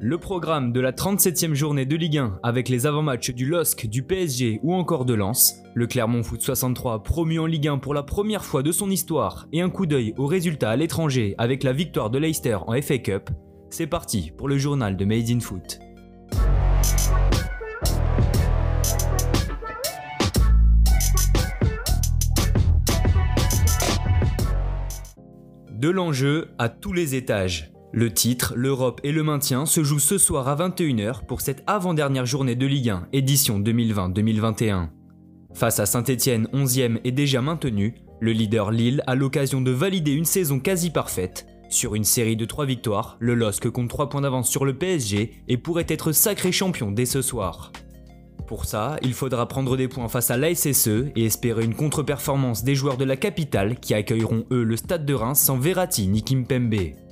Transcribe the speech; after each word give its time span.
Le 0.00 0.18
programme 0.18 0.72
de 0.72 0.80
la 0.80 0.92
37e 0.92 1.54
journée 1.54 1.86
de 1.86 1.94
Ligue 1.94 2.18
1 2.18 2.40
avec 2.42 2.68
les 2.68 2.86
avant-matchs 2.86 3.30
du 3.30 3.46
LOSC, 3.46 3.86
du 3.86 4.02
PSG 4.02 4.58
ou 4.62 4.74
encore 4.74 5.04
de 5.04 5.14
Lens, 5.14 5.62
le 5.72 5.86
Clermont 5.86 6.24
Foot 6.24 6.42
63 6.42 7.04
promu 7.04 7.38
en 7.38 7.46
Ligue 7.46 7.68
1 7.68 7.78
pour 7.78 7.94
la 7.94 8.02
première 8.02 8.44
fois 8.44 8.62
de 8.62 8.72
son 8.72 8.90
histoire 8.90 9.46
et 9.52 9.60
un 9.60 9.70
coup 9.70 9.86
d'œil 9.86 10.12
aux 10.16 10.26
résultats 10.26 10.70
à 10.70 10.76
l'étranger 10.76 11.34
avec 11.38 11.62
la 11.62 11.72
victoire 11.72 12.10
de 12.10 12.18
Leicester 12.18 12.58
en 12.66 12.80
FA 12.82 12.98
Cup, 12.98 13.30
c'est 13.70 13.86
parti 13.86 14.32
pour 14.36 14.48
le 14.48 14.58
journal 14.58 14.96
de 14.96 15.04
Made 15.04 15.30
in 15.30 15.40
Foot. 15.40 15.78
De 25.70 25.88
l'enjeu 25.88 26.48
à 26.58 26.68
tous 26.68 26.92
les 26.92 27.14
étages. 27.14 27.73
Le 27.96 28.12
titre, 28.12 28.54
l'Europe 28.56 29.00
et 29.04 29.12
le 29.12 29.22
maintien 29.22 29.66
se 29.66 29.84
jouent 29.84 30.00
ce 30.00 30.18
soir 30.18 30.48
à 30.48 30.56
21h 30.56 31.26
pour 31.26 31.40
cette 31.40 31.62
avant-dernière 31.68 32.26
journée 32.26 32.56
de 32.56 32.66
Ligue 32.66 32.90
1, 32.90 33.06
édition 33.12 33.60
2020-2021. 33.60 34.88
Face 35.52 35.78
à 35.78 35.86
Saint-Etienne, 35.86 36.48
11e 36.52 36.98
et 37.04 37.12
déjà 37.12 37.40
maintenu, 37.40 37.94
le 38.18 38.32
leader 38.32 38.72
Lille 38.72 39.04
a 39.06 39.14
l'occasion 39.14 39.60
de 39.60 39.70
valider 39.70 40.10
une 40.10 40.24
saison 40.24 40.58
quasi 40.58 40.90
parfaite. 40.90 41.46
Sur 41.68 41.94
une 41.94 42.02
série 42.02 42.34
de 42.34 42.44
3 42.44 42.66
victoires, 42.66 43.16
le 43.20 43.36
LOSC 43.36 43.70
compte 43.70 43.90
3 43.90 44.08
points 44.08 44.22
d'avance 44.22 44.50
sur 44.50 44.64
le 44.64 44.76
PSG 44.76 45.44
et 45.46 45.56
pourrait 45.56 45.86
être 45.86 46.10
sacré 46.10 46.50
champion 46.50 46.90
dès 46.90 47.06
ce 47.06 47.22
soir. 47.22 47.70
Pour 48.48 48.64
ça, 48.64 48.96
il 49.02 49.14
faudra 49.14 49.46
prendre 49.46 49.76
des 49.76 49.86
points 49.86 50.08
face 50.08 50.32
à 50.32 50.36
l'ASSE 50.36 50.88
et 51.14 51.24
espérer 51.26 51.64
une 51.64 51.76
contre-performance 51.76 52.64
des 52.64 52.74
joueurs 52.74 52.96
de 52.96 53.04
la 53.04 53.16
capitale 53.16 53.78
qui 53.78 53.94
accueilleront 53.94 54.46
eux 54.50 54.64
le 54.64 54.76
stade 54.76 55.06
de 55.06 55.14
Reims 55.14 55.38
sans 55.38 55.58
Verratti 55.58 56.08
ni 56.08 56.24
Kimpembe. 56.24 57.03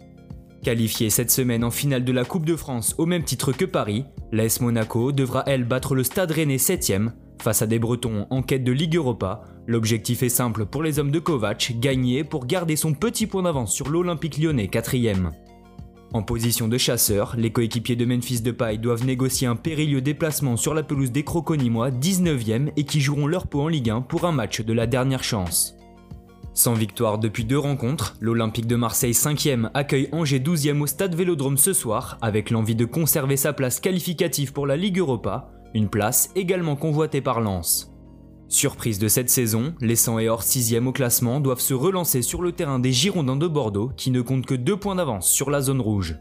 Qualifiée 0.63 1.11
cette 1.11 1.33
semaine 1.33 1.65
en 1.65 1.73
finale 1.73 2.05
de 2.05 2.13
la 2.13 2.25
Coupe 2.25 2.47
de 2.47 2.55
France 2.55 2.95
au 2.97 3.05
même 3.05 3.25
titre 3.25 3.51
que 3.51 3.65
Paris, 3.65 4.05
l'AS 4.31 4.61
Monaco 4.61 5.11
devra 5.11 5.43
elle 5.47 5.65
battre 5.65 5.97
le 5.97 6.05
Stade 6.05 6.31
Rennais 6.31 6.57
7ème 6.57 7.11
face 7.43 7.63
à 7.63 7.67
des 7.67 7.81
Bretons 7.81 8.29
en 8.31 8.43
quête 8.43 8.63
de 8.63 8.71
Ligue 8.71 8.95
Europa. 8.95 9.43
L'objectif 9.67 10.23
est 10.23 10.29
simple 10.29 10.67
pour 10.67 10.85
les 10.85 11.01
hommes 11.01 11.11
de 11.11 11.19
Kovac, 11.19 11.73
gagner 11.81 12.23
pour 12.23 12.47
garder 12.47 12.77
son 12.77 12.95
petit 12.95 13.27
point 13.27 13.43
d'avance 13.43 13.75
sur 13.75 13.89
l'Olympique 13.89 14.39
lyonnais 14.39 14.71
4ème. 14.73 15.31
En 16.13 16.23
position 16.23 16.69
de 16.69 16.79
chasseur, 16.79 17.35
les 17.37 17.51
coéquipiers 17.51 17.97
de 17.97 18.05
Memphis 18.05 18.43
Depay 18.43 18.79
doivent 18.79 19.05
négocier 19.05 19.49
un 19.49 19.57
périlleux 19.57 20.01
déplacement 20.01 20.57
sur 20.57 20.75
la 20.75 20.85
pelouse 20.85 21.11
des 21.11 21.25
Croconimois 21.25 21.91
19ème 21.91 22.71
et 22.77 22.85
qui 22.85 23.01
joueront 23.01 23.27
leur 23.27 23.49
peau 23.49 23.63
en 23.63 23.69
Ligue 23.69 23.91
1 23.91 24.03
pour 24.03 24.27
un 24.27 24.33
match 24.33 24.61
de 24.61 24.73
la 24.73 24.87
dernière 24.87 25.25
chance. 25.25 25.75
Sans 26.55 26.75
victoire 26.75 27.19
depuis 27.19 27.47
deux 27.47 27.59
rencontres, 27.59 28.15
l'Olympique 28.21 28.67
de 28.67 28.77
Marseille 28.77 29.13
5e 29.13 29.71
accueille 29.73 30.11
Angers 30.13 30.39
12e 30.39 30.83
au 30.83 30.87
stade 30.87 31.15
Vélodrome 31.15 31.57
ce 31.57 31.73
soir 31.73 32.19
avec 32.21 32.51
l'envie 32.51 32.75
de 32.75 32.85
conserver 32.85 33.39
sa 33.39 33.55
place 33.55 33.81
qualificative 33.81 34.53
pour 34.53 34.67
la 34.67 34.77
Ligue 34.77 34.99
Europa, 34.99 35.51
une 35.73 35.89
place 35.89 36.31
également 36.37 36.77
convoitée 36.77 37.23
par 37.23 37.41
Lens. 37.41 37.91
Surprise 38.49 38.99
de 38.99 39.09
cette 39.09 39.31
saison, 39.31 39.75
les 39.81 39.97
100 39.97 40.19
et 40.19 40.29
Or 40.29 40.43
6e 40.43 40.87
au 40.87 40.93
classement 40.93 41.41
doivent 41.41 41.59
se 41.59 41.73
relancer 41.73 42.21
sur 42.21 42.43
le 42.43 42.53
terrain 42.53 42.79
des 42.79 42.93
Girondins 42.93 43.37
de 43.37 43.49
Bordeaux 43.49 43.91
qui 43.97 44.11
ne 44.11 44.21
comptent 44.21 44.45
que 44.45 44.55
deux 44.55 44.77
points 44.77 44.97
d'avance 44.97 45.31
sur 45.31 45.51
la 45.51 45.63
zone 45.63 45.81
rouge. 45.81 46.17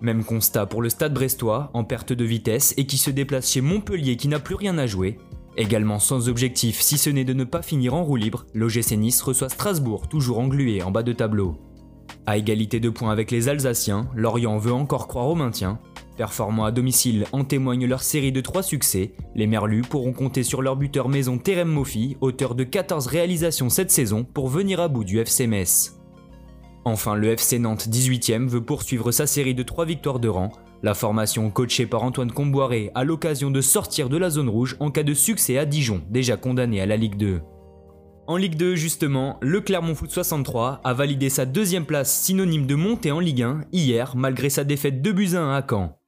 Même 0.00 0.24
constat 0.24 0.64
pour 0.64 0.80
le 0.80 0.88
stade 0.88 1.12
brestois, 1.12 1.70
en 1.74 1.84
perte 1.84 2.14
de 2.14 2.24
vitesse 2.24 2.72
et 2.78 2.86
qui 2.86 2.96
se 2.96 3.10
déplace 3.10 3.50
chez 3.50 3.60
Montpellier 3.60 4.16
qui 4.16 4.28
n'a 4.28 4.38
plus 4.38 4.54
rien 4.54 4.78
à 4.78 4.86
jouer, 4.86 5.18
Également 5.56 5.98
sans 5.98 6.28
objectif 6.28 6.80
si 6.80 6.96
ce 6.96 7.10
n'est 7.10 7.24
de 7.24 7.32
ne 7.32 7.44
pas 7.44 7.62
finir 7.62 7.94
en 7.94 8.04
roue 8.04 8.16
libre, 8.16 8.46
l'OGC 8.54 8.92
Nice 8.92 9.20
reçoit 9.22 9.48
Strasbourg, 9.48 10.08
toujours 10.08 10.38
englué 10.38 10.82
en 10.82 10.90
bas 10.90 11.02
de 11.02 11.12
tableau. 11.12 11.56
À 12.26 12.36
égalité 12.36 12.80
de 12.80 12.90
points 12.90 13.10
avec 13.10 13.30
les 13.30 13.48
Alsaciens, 13.48 14.08
Lorient 14.14 14.58
veut 14.58 14.72
encore 14.72 15.08
croire 15.08 15.28
au 15.28 15.34
maintien. 15.34 15.78
Performant 16.16 16.64
à 16.64 16.70
domicile 16.70 17.24
en 17.32 17.44
témoigne 17.44 17.86
leur 17.86 18.02
série 18.02 18.32
de 18.32 18.40
3 18.40 18.62
succès, 18.62 19.12
les 19.34 19.46
Merlus 19.46 19.82
pourront 19.82 20.12
compter 20.12 20.42
sur 20.42 20.60
leur 20.60 20.76
buteur 20.76 21.08
maison 21.08 21.38
Terem 21.38 21.68
Mofi, 21.68 22.16
auteur 22.20 22.54
de 22.54 22.64
14 22.64 23.06
réalisations 23.06 23.70
cette 23.70 23.90
saison, 23.90 24.24
pour 24.24 24.48
venir 24.48 24.80
à 24.80 24.88
bout 24.88 25.04
du 25.04 25.18
FC. 25.18 25.99
Enfin, 26.84 27.14
le 27.14 27.28
FC 27.28 27.58
Nantes 27.58 27.88
18ème 27.88 28.48
veut 28.48 28.62
poursuivre 28.62 29.12
sa 29.12 29.26
série 29.26 29.54
de 29.54 29.62
3 29.62 29.84
victoires 29.84 30.18
de 30.18 30.28
rang, 30.28 30.50
la 30.82 30.94
formation 30.94 31.50
coachée 31.50 31.84
par 31.84 32.04
Antoine 32.04 32.32
Comboiré 32.32 32.90
a 32.94 33.04
l'occasion 33.04 33.50
de 33.50 33.60
sortir 33.60 34.08
de 34.08 34.16
la 34.16 34.30
zone 34.30 34.48
rouge 34.48 34.76
en 34.80 34.90
cas 34.90 35.02
de 35.02 35.12
succès 35.12 35.58
à 35.58 35.66
Dijon, 35.66 36.00
déjà 36.08 36.38
condamné 36.38 36.80
à 36.80 36.86
la 36.86 36.96
Ligue 36.96 37.18
2. 37.18 37.42
En 38.26 38.36
Ligue 38.36 38.56
2, 38.56 38.76
justement, 38.76 39.36
le 39.42 39.60
Clermont 39.60 39.94
Foot 39.94 40.10
63 40.10 40.80
a 40.82 40.94
validé 40.94 41.28
sa 41.28 41.44
deuxième 41.44 41.84
place 41.84 42.22
synonyme 42.22 42.66
de 42.66 42.76
montée 42.76 43.10
en 43.10 43.20
Ligue 43.20 43.42
1 43.42 43.62
hier, 43.72 44.16
malgré 44.16 44.48
sa 44.48 44.64
défaite 44.64 45.02
de 45.02 45.12
buts 45.12 45.34
1 45.34 45.52
à 45.52 45.62
Caen. 45.68 45.98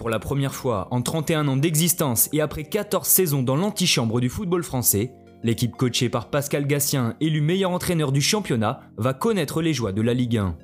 Pour 0.00 0.08
la 0.08 0.18
première 0.18 0.54
fois 0.54 0.88
en 0.92 1.02
31 1.02 1.46
ans 1.46 1.58
d'existence 1.58 2.30
et 2.32 2.40
après 2.40 2.64
14 2.64 3.06
saisons 3.06 3.42
dans 3.42 3.54
l'antichambre 3.54 4.18
du 4.18 4.30
football 4.30 4.62
français, 4.62 5.12
l'équipe 5.42 5.76
coachée 5.76 6.08
par 6.08 6.30
Pascal 6.30 6.66
Gassien, 6.66 7.16
élu 7.20 7.42
meilleur 7.42 7.70
entraîneur 7.70 8.10
du 8.10 8.22
championnat, 8.22 8.80
va 8.96 9.12
connaître 9.12 9.60
les 9.60 9.74
joies 9.74 9.92
de 9.92 10.00
la 10.00 10.14
Ligue 10.14 10.38
1. 10.38 10.56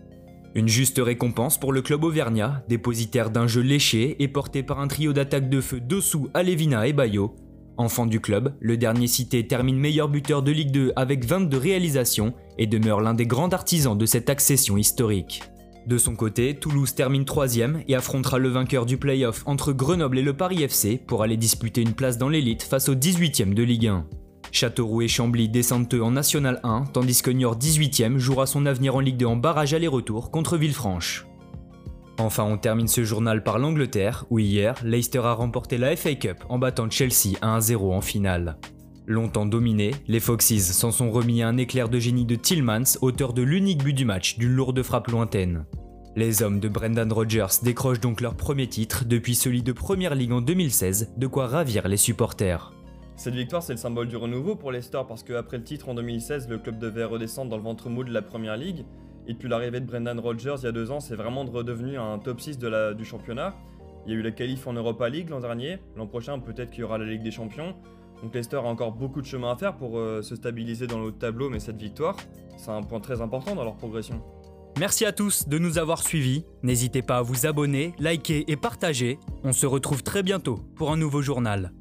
Une 0.54 0.68
juste 0.68 0.98
récompense 1.04 1.60
pour 1.60 1.74
le 1.74 1.82
club 1.82 2.04
auvergnat, 2.04 2.64
dépositaire 2.70 3.28
d'un 3.28 3.46
jeu 3.46 3.60
léché 3.60 4.16
et 4.20 4.28
porté 4.28 4.62
par 4.62 4.80
un 4.80 4.88
trio 4.88 5.12
d'attaques 5.12 5.50
de 5.50 5.60
feu 5.60 5.80
Dossou, 5.80 6.30
Alevina 6.32 6.88
et 6.88 6.94
Bayo. 6.94 7.36
Enfant 7.76 8.06
du 8.06 8.20
club, 8.20 8.54
le 8.60 8.78
dernier 8.78 9.06
cité 9.06 9.46
termine 9.46 9.78
meilleur 9.78 10.08
buteur 10.08 10.42
de 10.42 10.50
Ligue 10.50 10.70
2 10.70 10.94
avec 10.96 11.26
22 11.26 11.58
réalisations 11.58 12.32
et 12.56 12.66
demeure 12.66 13.02
l'un 13.02 13.12
des 13.12 13.26
grands 13.26 13.50
artisans 13.50 13.98
de 13.98 14.06
cette 14.06 14.30
accession 14.30 14.78
historique. 14.78 15.42
De 15.86 15.98
son 15.98 16.16
côté, 16.16 16.56
Toulouse 16.56 16.96
termine 16.96 17.24
3 17.24 17.58
et 17.86 17.94
affrontera 17.94 18.38
le 18.38 18.48
vainqueur 18.48 18.86
du 18.86 18.96
playoff 18.96 19.44
entre 19.46 19.72
Grenoble 19.72 20.18
et 20.18 20.22
le 20.22 20.32
Paris 20.32 20.64
FC 20.64 20.98
pour 20.98 21.22
aller 21.22 21.36
disputer 21.36 21.80
une 21.80 21.94
place 21.94 22.18
dans 22.18 22.28
l'élite 22.28 22.64
face 22.64 22.88
au 22.88 22.96
18e 22.96 23.54
de 23.54 23.62
Ligue 23.62 23.86
1. 23.86 24.04
Châteauroux 24.50 25.02
et 25.02 25.08
Chambly 25.08 25.48
descendent 25.48 25.92
eux 25.94 26.02
en 26.02 26.10
National 26.10 26.58
1, 26.64 26.86
tandis 26.92 27.22
que 27.22 27.30
Niort 27.30 27.56
18e 27.56 28.18
jouera 28.18 28.46
son 28.46 28.66
avenir 28.66 28.96
en 28.96 29.00
Ligue 29.00 29.16
2 29.16 29.26
en 29.26 29.36
barrage 29.36 29.74
aller-retour 29.74 30.32
contre 30.32 30.56
Villefranche. 30.56 31.24
Enfin, 32.18 32.44
on 32.44 32.56
termine 32.56 32.88
ce 32.88 33.04
journal 33.04 33.44
par 33.44 33.60
l'Angleterre, 33.60 34.24
où 34.30 34.40
hier, 34.40 34.74
Leicester 34.82 35.20
a 35.20 35.34
remporté 35.34 35.78
la 35.78 35.94
FA 35.94 36.14
Cup 36.14 36.38
en 36.48 36.58
battant 36.58 36.90
Chelsea 36.90 37.38
1-0 37.42 37.92
en 37.92 38.00
finale. 38.00 38.56
Longtemps 39.06 39.46
dominés, 39.46 39.94
les 40.08 40.18
Foxes 40.18 40.72
s'en 40.72 40.90
sont 40.90 41.12
remis 41.12 41.42
à 41.42 41.48
un 41.48 41.58
éclair 41.58 41.88
de 41.88 42.00
génie 42.00 42.24
de 42.24 42.34
Tillmans, 42.34 42.98
auteur 43.02 43.34
de 43.34 43.42
l'unique 43.42 43.84
but 43.84 43.92
du 43.92 44.04
match 44.04 44.36
d'une 44.36 44.50
lourde 44.50 44.82
frappe 44.82 45.08
lointaine. 45.08 45.64
Les 46.18 46.42
hommes 46.42 46.60
de 46.60 46.68
Brendan 46.70 47.12
Rodgers 47.12 47.60
décrochent 47.62 48.00
donc 48.00 48.22
leur 48.22 48.36
premier 48.36 48.66
titre 48.66 49.04
depuis 49.04 49.34
celui 49.34 49.62
de 49.62 49.72
Première 49.72 50.14
Ligue 50.14 50.32
en 50.32 50.40
2016, 50.40 51.12
de 51.14 51.26
quoi 51.26 51.46
ravir 51.46 51.88
les 51.88 51.98
supporters. 51.98 52.72
Cette 53.16 53.34
victoire, 53.34 53.62
c'est 53.62 53.74
le 53.74 53.78
symbole 53.78 54.08
du 54.08 54.16
renouveau 54.16 54.56
pour 54.56 54.72
Leicester 54.72 55.02
parce 55.06 55.22
qu'après 55.22 55.58
le 55.58 55.64
titre 55.64 55.90
en 55.90 55.94
2016, 55.94 56.48
le 56.48 56.56
club 56.56 56.78
devait 56.78 57.04
redescendre 57.04 57.50
dans 57.50 57.58
le 57.58 57.62
ventre 57.62 57.90
mou 57.90 58.02
de 58.02 58.14
la 58.14 58.22
Première 58.22 58.56
Ligue. 58.56 58.86
Et 59.26 59.34
depuis 59.34 59.50
l'arrivée 59.50 59.78
de 59.78 59.84
Brendan 59.84 60.18
Rodgers 60.18 60.54
il 60.60 60.64
y 60.64 60.68
a 60.68 60.72
deux 60.72 60.90
ans, 60.90 61.00
c'est 61.00 61.16
vraiment 61.16 61.44
redevenu 61.44 61.98
un 61.98 62.18
top 62.18 62.40
6 62.40 62.56
de 62.56 62.68
la, 62.68 62.94
du 62.94 63.04
championnat. 63.04 63.54
Il 64.06 64.12
y 64.14 64.16
a 64.16 64.18
eu 64.18 64.22
la 64.22 64.30
qualif 64.30 64.66
en 64.66 64.72
Europa 64.72 65.10
League 65.10 65.28
l'an 65.28 65.40
dernier. 65.40 65.80
L'an 65.96 66.06
prochain, 66.06 66.38
peut-être 66.38 66.70
qu'il 66.70 66.80
y 66.80 66.84
aura 66.84 66.96
la 66.96 67.04
Ligue 67.04 67.24
des 67.24 67.30
Champions. 67.30 67.74
Donc 68.22 68.32
Leicester 68.32 68.56
a 68.56 68.62
encore 68.62 68.92
beaucoup 68.92 69.20
de 69.20 69.26
chemin 69.26 69.52
à 69.52 69.56
faire 69.56 69.76
pour 69.76 69.98
euh, 69.98 70.22
se 70.22 70.34
stabiliser 70.34 70.86
dans 70.86 71.04
le 71.04 71.12
tableau, 71.12 71.50
mais 71.50 71.60
cette 71.60 71.76
victoire, 71.76 72.16
c'est 72.56 72.70
un 72.70 72.82
point 72.82 73.00
très 73.00 73.20
important 73.20 73.54
dans 73.54 73.64
leur 73.64 73.76
progression. 73.76 74.22
Merci 74.78 75.06
à 75.06 75.12
tous 75.12 75.48
de 75.48 75.56
nous 75.56 75.78
avoir 75.78 76.02
suivis. 76.02 76.44
N'hésitez 76.62 77.00
pas 77.00 77.16
à 77.16 77.22
vous 77.22 77.46
abonner, 77.46 77.94
liker 77.98 78.44
et 78.46 78.56
partager. 78.56 79.18
On 79.42 79.54
se 79.54 79.64
retrouve 79.64 80.02
très 80.02 80.22
bientôt 80.22 80.60
pour 80.76 80.92
un 80.92 80.98
nouveau 80.98 81.22
journal. 81.22 81.72